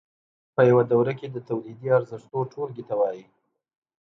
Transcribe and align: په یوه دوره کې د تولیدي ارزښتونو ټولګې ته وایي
په 0.55 0.61
یوه 0.69 0.83
دوره 0.91 1.13
کې 1.19 1.27
د 1.31 1.37
تولیدي 1.49 1.87
ارزښتونو 1.97 2.49
ټولګې 2.51 2.83
ته 2.89 2.95
وایي 2.99 3.25